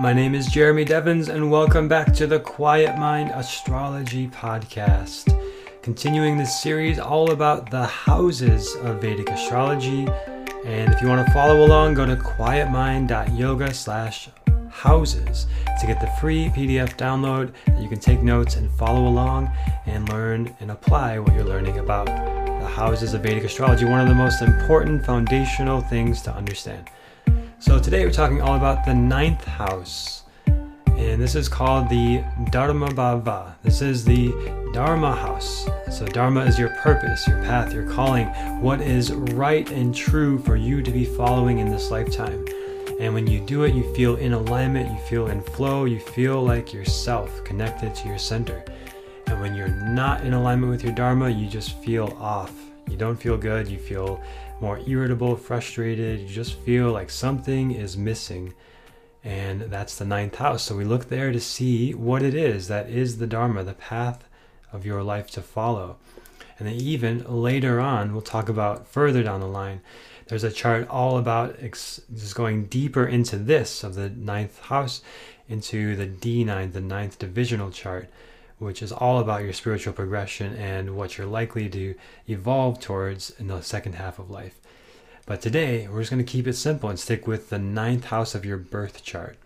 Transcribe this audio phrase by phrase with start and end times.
[0.00, 5.38] My name is Jeremy Devins, and welcome back to the Quiet Mind Astrology Podcast.
[5.82, 10.08] Continuing this series all about the houses of Vedic astrology.
[10.64, 14.30] And if you want to follow along, go to quietmind.yoga slash
[14.70, 15.46] houses
[15.80, 19.50] to get the free PDF download that you can take notes and follow along
[19.86, 24.08] and learn and apply what you're learning about the houses of Vedic astrology, one of
[24.08, 26.88] the most important foundational things to understand.
[27.58, 30.24] So today we're talking all about the ninth house.
[30.46, 33.54] And this is called the Dharma Bhava.
[33.62, 34.32] This is the
[34.74, 35.66] Dharma house.
[35.90, 38.26] So, Dharma is your purpose, your path, your calling,
[38.60, 42.44] what is right and true for you to be following in this lifetime.
[43.00, 46.42] And when you do it, you feel in alignment, you feel in flow, you feel
[46.42, 48.62] like yourself, connected to your center.
[49.26, 52.52] And when you're not in alignment with your Dharma, you just feel off.
[52.90, 54.22] You don't feel good, you feel
[54.60, 56.20] more irritable, frustrated.
[56.20, 58.52] You just feel like something is missing.
[59.24, 60.62] And that's the ninth house.
[60.62, 64.28] So we look there to see what it is that is the Dharma, the path
[64.74, 65.96] of your life to follow.
[66.58, 69.80] And then, even later on, we'll talk about further down the line.
[70.30, 75.02] There's a chart all about ex- just going deeper into this of the ninth house,
[75.48, 78.08] into the D9, the ninth divisional chart,
[78.58, 81.96] which is all about your spiritual progression and what you're likely to
[82.28, 84.54] evolve towards in the second half of life.
[85.26, 88.36] But today, we're just going to keep it simple and stick with the ninth house
[88.36, 89.36] of your birth chart.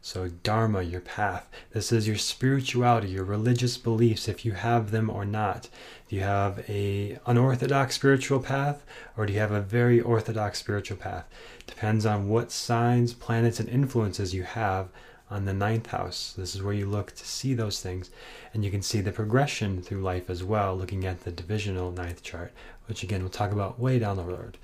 [0.00, 1.48] So, Dharma, your path.
[1.72, 5.68] This is your spirituality, your religious beliefs, if you have them or not.
[6.08, 8.84] Do you have a unorthodox spiritual path,
[9.16, 11.28] or do you have a very orthodox spiritual path?
[11.66, 14.88] Depends on what signs, planets, and influences you have
[15.30, 16.32] on the ninth house.
[16.36, 18.10] This is where you look to see those things.
[18.54, 22.22] And you can see the progression through life as well, looking at the divisional ninth
[22.22, 22.52] chart,
[22.86, 24.56] which again we'll talk about way down the road.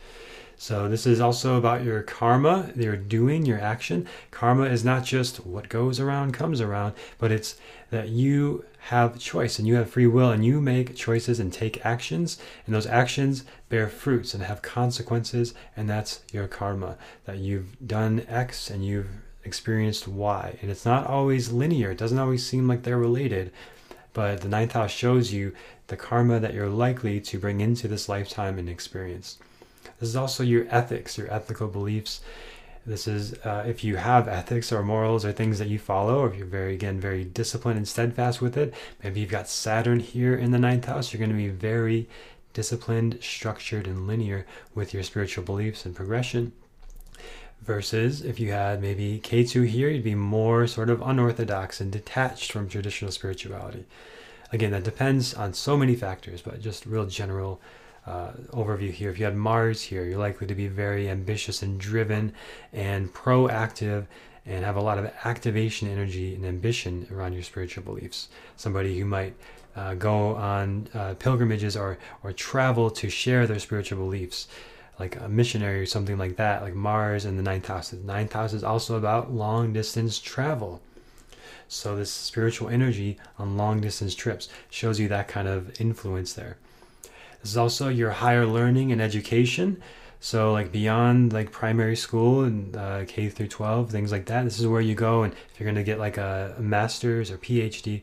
[0.56, 4.06] So, this is also about your karma, your doing, your action.
[4.31, 7.56] Karma is not just what goes around comes around, but it's
[7.91, 11.84] that you have choice and you have free will and you make choices and take
[11.84, 16.97] actions, and those actions bear fruits and have consequences, and that's your karma.
[17.25, 19.09] That you've done X and you've
[19.44, 20.59] experienced Y.
[20.60, 23.53] And it's not always linear, it doesn't always seem like they're related,
[24.12, 25.53] but the ninth house shows you
[25.88, 29.38] the karma that you're likely to bring into this lifetime and experience.
[29.98, 32.20] This is also your ethics, your ethical beliefs.
[32.86, 36.28] This is uh, if you have ethics or morals or things that you follow, or
[36.28, 38.74] if you're very, again, very disciplined and steadfast with it.
[39.02, 41.12] Maybe you've got Saturn here in the ninth house.
[41.12, 42.08] You're going to be very
[42.52, 46.52] disciplined, structured, and linear with your spiritual beliefs and progression.
[47.62, 52.52] Versus if you had maybe Ketu here, you'd be more sort of unorthodox and detached
[52.52, 53.86] from traditional spirituality.
[54.52, 57.62] Again, that depends on so many factors, but just real general
[58.06, 59.10] uh, overview here.
[59.10, 62.32] If you had Mars here, you're likely to be very ambitious and driven
[62.72, 64.06] and proactive
[64.47, 68.28] and have a lot of activation energy and ambition around your spiritual beliefs.
[68.56, 69.34] Somebody who might
[69.75, 74.47] uh, go on uh, pilgrimages or, or travel to share their spiritual beliefs,
[74.98, 77.91] like a missionary or something like that, like Mars and the ninth house.
[77.91, 80.81] The ninth house is also about long distance travel.
[81.66, 86.59] So, this spiritual energy on long distance trips shows you that kind of influence there.
[87.44, 89.82] This is also your higher learning and education.
[90.19, 94.44] So like beyond like primary school and uh, K through 12, things like that.
[94.44, 97.31] This is where you go, and if you're going to get like a, a, master's
[97.31, 98.00] or PhD,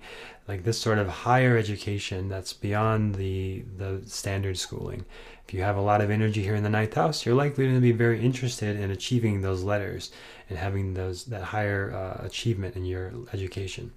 [0.47, 5.06] like this sort of higher education that's beyond the the standard schooling.
[5.47, 7.79] If you have a lot of energy here in the ninth house, you're likely to
[7.79, 10.12] be very interested in achieving those letters
[10.52, 13.91] and having those that higher uh, achievement in your education.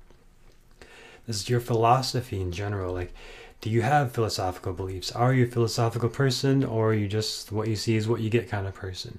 [1.27, 3.13] This is your philosophy in general, like
[3.61, 5.11] do you have philosophical beliefs?
[5.13, 8.31] Are you a philosophical person or are you just what you see is what you
[8.31, 9.19] get kind of person?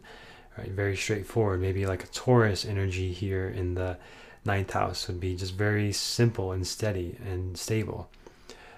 [0.57, 1.62] Right, very straightforward.
[1.62, 3.97] Maybe like a Taurus energy here in the
[4.45, 8.09] ninth house would be just very simple and steady and stable.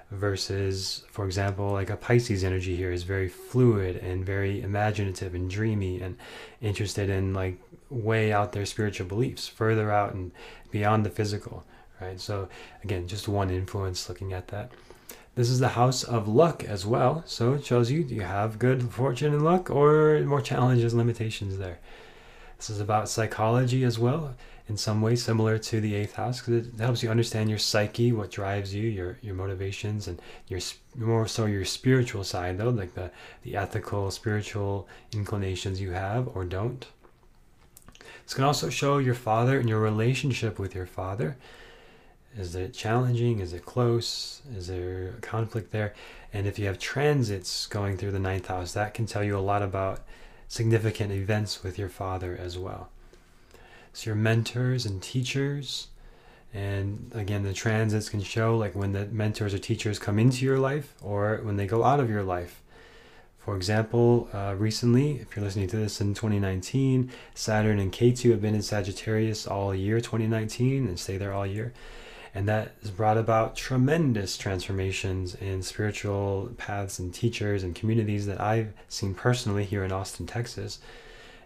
[0.10, 5.50] Versus, for example, like a Pisces energy here is very fluid and very imaginative and
[5.50, 6.16] dreamy and
[6.62, 7.60] interested in like
[7.90, 10.32] way out there spiritual beliefs, further out and
[10.72, 11.66] beyond the physical.
[12.00, 12.20] Right.
[12.22, 12.48] So
[12.84, 14.72] again, just one influence looking at that.
[15.38, 17.22] This is the house of luck as well.
[17.28, 21.60] So it shows you do you have good fortune and luck or more challenges, limitations
[21.60, 21.78] there.
[22.58, 24.36] This is about psychology as well,
[24.68, 28.12] in some way similar to the eighth house, because it helps you understand your psyche,
[28.12, 30.60] what drives you, your your motivations, and your
[30.96, 33.12] more so your spiritual side, though, like the
[33.44, 36.88] the ethical, spiritual inclinations you have or don't.
[38.24, 41.38] This can also show your father and your relationship with your father
[42.38, 43.40] Is it challenging?
[43.40, 44.42] Is it close?
[44.56, 45.94] Is there a conflict there?
[46.32, 49.40] And if you have transits going through the ninth house, that can tell you a
[49.40, 50.02] lot about
[50.48, 52.90] significant events with your father as well.
[53.92, 55.88] So, your mentors and teachers,
[56.54, 60.60] and again, the transits can show like when the mentors or teachers come into your
[60.60, 62.62] life or when they go out of your life.
[63.40, 68.42] For example, uh, recently, if you're listening to this in 2019, Saturn and Ketu have
[68.42, 71.74] been in Sagittarius all year 2019 and stay there all year.
[72.38, 78.40] And that has brought about tremendous transformations in spiritual paths and teachers and communities that
[78.40, 80.78] I've seen personally here in Austin, Texas.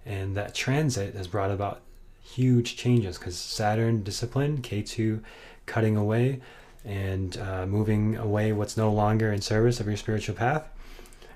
[0.06, 1.80] And that transit has brought about
[2.22, 5.22] huge changes because Saturn discipline, Ketu
[5.66, 6.42] cutting away
[6.84, 10.68] and uh, moving away what's no longer in service of your spiritual path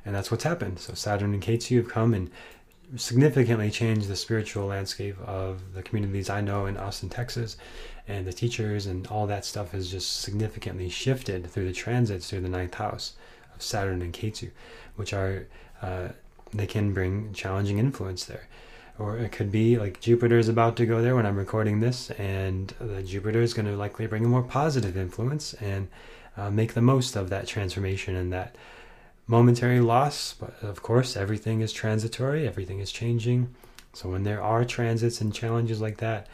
[0.06, 0.80] and that's what's happened.
[0.80, 2.30] So Saturn and Ketu have come and
[2.96, 7.58] significantly changed the spiritual landscape of the communities I know in Austin, Texas,
[8.08, 12.42] and the teachers and all that stuff has just significantly shifted through the transits through
[12.42, 13.14] the ninth house
[13.56, 14.52] of Saturn and Ketu,
[14.96, 15.48] which are
[15.82, 16.10] uh,
[16.54, 18.48] they can bring challenging influence there.
[18.98, 22.12] Or it could be like Jupiter is about to go there when I'm recording this,
[22.12, 25.90] and the Jupiter is going to likely bring a more positive influence and
[26.38, 28.56] uh, make the most of that transformation and that
[29.28, 33.54] momentary loss, but of course, everything is transitory, everything is changing.
[33.94, 36.28] So when there are transits and challenges like that,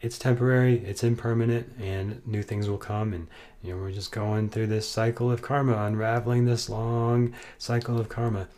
[0.00, 3.12] it's temporary, it's impermanent, and new things will come.
[3.12, 3.28] And
[3.62, 8.08] you know, we're just going through this cycle of karma, unraveling this long cycle of
[8.08, 8.48] karma.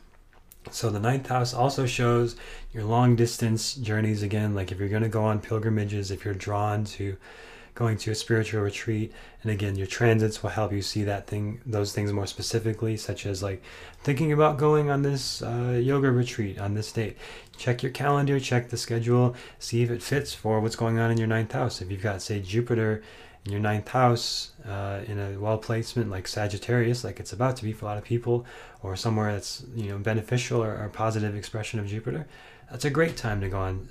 [0.70, 2.36] So the ninth house also shows
[2.72, 4.54] your long distance journeys again.
[4.54, 7.16] Like if you're going to go on pilgrimages, if you're drawn to
[7.78, 11.60] going to a spiritual retreat and again your transits will help you see that thing
[11.64, 13.62] those things more specifically such as like
[14.02, 17.16] thinking about going on this uh, yoga retreat on this date.
[17.56, 21.18] Check your calendar check the schedule see if it fits for what's going on in
[21.18, 21.80] your ninth house.
[21.80, 23.00] If you've got say jupiter
[23.46, 27.62] in your ninth house uh, in a well placement like sagittarius like it's about to
[27.62, 28.44] be for a lot of people
[28.82, 32.26] or somewhere that's you know beneficial or, or positive expression of jupiter
[32.70, 33.88] that's a great time to go on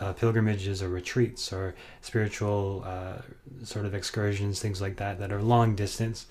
[0.00, 3.22] uh, pilgrimages or retreats or spiritual uh,
[3.64, 6.26] sort of excursions, things like that, that are long distance.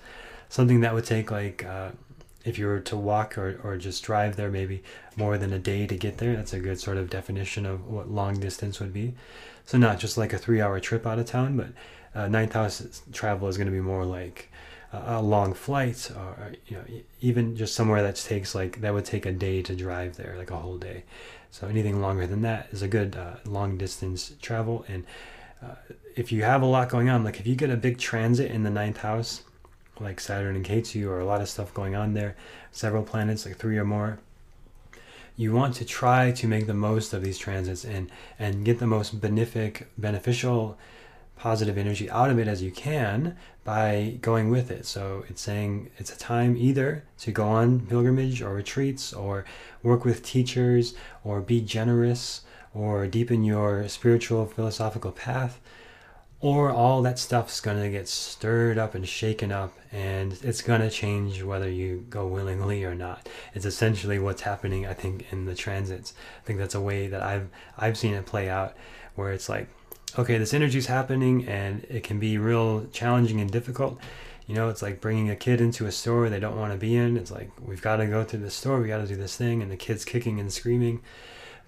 [0.48, 1.90] Something that would take like, uh,
[2.44, 4.82] if you were to walk or, or just drive there, maybe
[5.16, 6.36] more than a day to get there.
[6.36, 9.14] That's a good sort of definition of what long distance would be.
[9.66, 11.68] So, not just like a three hour trip out of town, but
[12.14, 14.50] uh, ninth house travel is going to be more like
[14.92, 16.84] a long flight or you know
[17.20, 20.50] even just somewhere that takes like that would take a day to drive there like
[20.50, 21.04] a whole day
[21.50, 24.84] so anything longer than that is a good uh, long distance travel.
[24.88, 25.04] And
[25.62, 25.74] uh,
[26.14, 28.62] if you have a lot going on, like if you get a big transit in
[28.62, 29.42] the ninth house,
[29.98, 32.36] like Saturn and Ketu, or a lot of stuff going on there,
[32.70, 34.18] several planets, like three or more,
[35.36, 38.86] you want to try to make the most of these transits and and get the
[38.86, 40.76] most benefic beneficial
[41.38, 44.86] positive energy out of it as you can by going with it.
[44.86, 49.44] So it's saying it's a time either to go on pilgrimage or retreats or
[49.82, 50.94] work with teachers
[51.24, 52.42] or be generous
[52.74, 55.60] or deepen your spiritual philosophical path
[56.40, 60.80] or all that stuff's going to get stirred up and shaken up and it's going
[60.80, 65.46] to change whether you go willingly or not it's essentially what's happening i think in
[65.46, 68.76] the transits i think that's a way that i've i've seen it play out
[69.16, 69.68] where it's like
[70.16, 73.98] okay, this energy is happening and it can be real challenging and difficult.
[74.46, 76.96] You know, it's like bringing a kid into a store they don't want to be
[76.96, 77.16] in.
[77.16, 79.60] It's like, we've got to go to the store, we got to do this thing,
[79.60, 81.02] and the kid's kicking and screaming.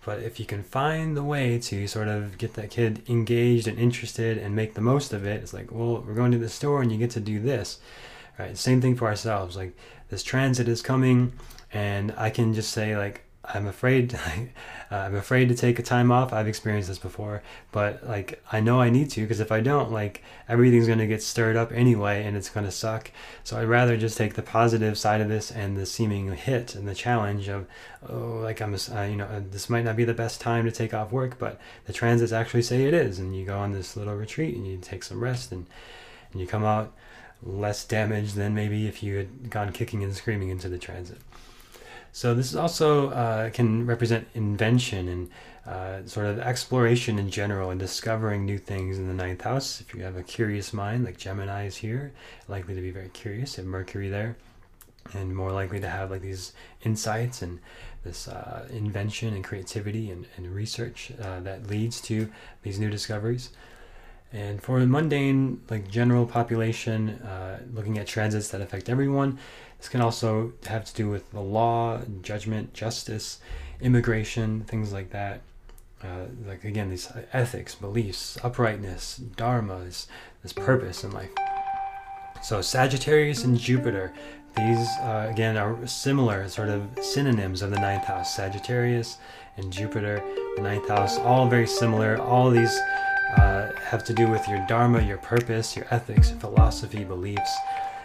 [0.05, 3.79] But if you can find the way to sort of get that kid engaged and
[3.79, 6.81] interested and make the most of it, it's like, well, we're going to the store
[6.81, 7.81] and you get to do this.
[8.39, 8.57] Right?
[8.57, 9.57] Same thing for ourselves.
[9.57, 9.77] Like,
[10.09, 11.35] this transit is coming,
[11.73, 14.15] and I can just say, like, I'm afraid
[14.91, 16.33] uh, I'm afraid to take a time off.
[16.33, 17.43] I've experienced this before,
[17.73, 21.07] but like I know I need to because if I don't, like everything's going to
[21.07, 23.11] get stirred up anyway and it's going to suck.
[23.45, 26.87] So I'd rather just take the positive side of this and the seeming hit and
[26.87, 27.67] the challenge of
[28.09, 30.73] oh like I'm uh, you know uh, this might not be the best time to
[30.73, 33.97] take off work, but the transits actually say it is and you go on this
[33.97, 35.67] little retreat and you take some rest and
[36.33, 36.93] and you come out
[37.43, 41.19] less damaged than maybe if you had gone kicking and screaming into the transit.
[42.13, 45.31] So this is also uh, can represent invention and
[45.67, 49.81] uh, sort of exploration in general and discovering new things in the ninth house.
[49.81, 52.13] If you have a curious mind, like Gemini is here,
[52.49, 53.57] likely to be very curious.
[53.57, 54.37] Have Mercury there,
[55.13, 56.53] and more likely to have like these
[56.83, 57.61] insights and
[58.03, 62.31] this uh, invention and creativity and, and research uh, that leads to
[62.63, 63.51] these new discoveries.
[64.33, 69.39] And for the mundane, like general population, uh, looking at transits that affect everyone,
[69.79, 73.41] this can also have to do with the law, judgment, justice,
[73.81, 75.41] immigration, things like that.
[76.03, 80.07] Uh, like again, these ethics, beliefs, uprightness, dharma, this,
[80.43, 81.31] this purpose in life.
[82.43, 84.15] So, Sagittarius and Jupiter,
[84.57, 88.35] these uh, again are similar, sort of synonyms of the ninth house.
[88.35, 89.19] Sagittarius
[89.57, 90.23] and Jupiter,
[90.57, 92.19] the ninth house, all very similar.
[92.19, 92.79] All these
[93.37, 97.51] uh, have to do with your dharma, your purpose, your ethics, philosophy, beliefs.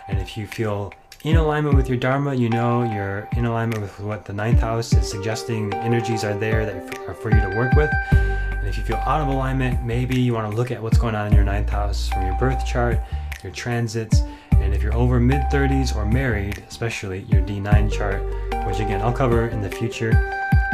[0.08, 4.00] And if you feel in alignment with your dharma, you know you're in alignment with
[4.00, 5.72] what the ninth house is suggesting.
[5.72, 7.90] The energies are there that are for you to work with.
[8.12, 11.16] And if you feel out of alignment, maybe you want to look at what's going
[11.16, 13.00] on in your ninth house from your birth chart,
[13.44, 14.22] your transits,
[14.54, 18.22] and if you're over mid 30s or married, especially your D9 chart,
[18.66, 20.12] which again I'll cover in the future.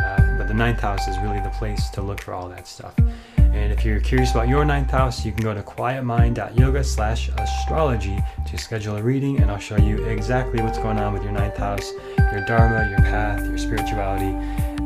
[0.06, 2.94] Uh, but the ninth house is really the place to look for all that stuff.
[3.54, 8.18] And if you're curious about your ninth house, you can go to quietmind.yoga slash astrology
[8.46, 11.58] to schedule a reading, and I'll show you exactly what's going on with your ninth
[11.58, 14.34] house, your dharma, your path, your spirituality,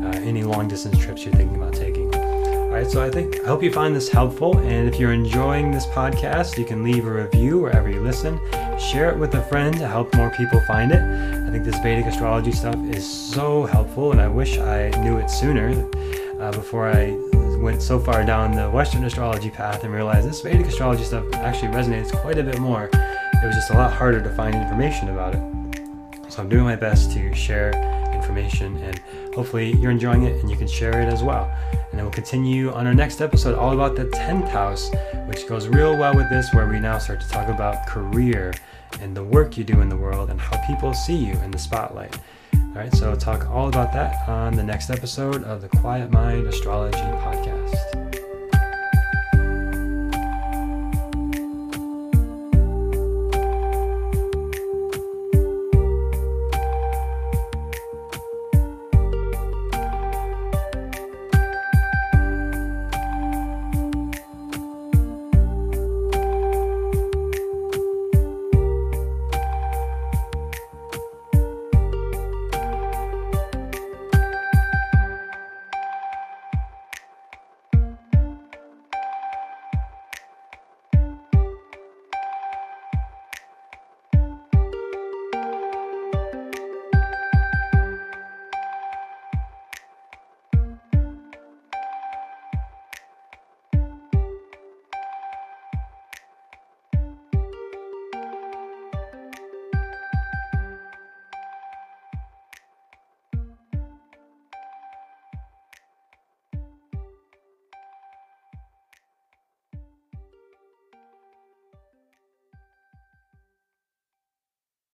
[0.04, 2.12] uh, any long distance trips you're thinking about taking.
[2.14, 5.70] All right, so I think I hope you find this helpful, and if you're enjoying
[5.70, 8.38] this podcast, you can leave a review wherever you listen.
[8.78, 11.00] Share it with a friend to help more people find it.
[11.00, 15.30] I think this Vedic astrology stuff is so helpful, and I wish I knew it
[15.30, 15.88] sooner
[16.40, 17.16] uh, before I
[17.60, 21.72] went so far down the Western astrology path and realized this Vedic astrology stuff actually
[21.72, 22.90] resonates quite a bit more.
[22.92, 26.32] It was just a lot harder to find information about it.
[26.32, 27.72] So I'm doing my best to share
[28.12, 28.98] information and
[29.34, 31.50] hopefully you're enjoying it and you can share it as well.
[31.72, 34.90] And then we'll continue on our next episode all about the 10th house,
[35.26, 38.52] which goes real well with this, where we now start to talk about career
[39.00, 41.58] and the work you do in the world and how people see you in the
[41.58, 42.18] spotlight.
[42.76, 46.46] All right, so talk all about that on the next episode of the Quiet Mind
[46.46, 47.55] Astrology Podcast.